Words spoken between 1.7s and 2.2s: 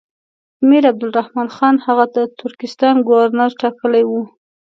هغه د